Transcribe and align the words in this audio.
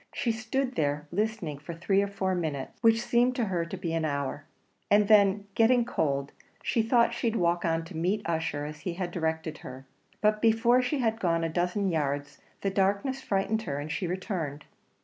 She 0.15 0.31
stood 0.31 0.73
there, 0.73 1.05
listening 1.11 1.59
for 1.59 1.75
three 1.75 2.01
or 2.01 2.07
four 2.07 2.33
minutes, 2.33 2.71
which 2.81 3.03
seemed 3.03 3.35
to 3.35 3.45
her 3.45 3.65
to 3.65 3.77
be 3.77 3.93
an 3.93 4.03
hour, 4.03 4.45
and 4.89 5.07
then 5.07 5.45
getting 5.53 5.85
cold, 5.85 6.31
she 6.63 6.81
thought 6.81 7.13
she'd 7.13 7.35
walk 7.35 7.63
on 7.65 7.85
to 7.85 7.95
meet 7.95 8.27
Ussher 8.27 8.65
as 8.65 8.79
he 8.79 8.93
had 8.95 9.11
directed 9.11 9.59
her; 9.59 9.85
but 10.19 10.41
before 10.41 10.81
she 10.81 10.97
had 10.97 11.19
gone 11.19 11.43
a 11.43 11.49
dozen 11.49 11.87
yards 11.87 12.39
the 12.61 12.71
darkness 12.71 13.21
frightened 13.21 13.61
her, 13.61 13.77
and 13.77 13.91
she 13.91 14.07
returned. 14.07 14.65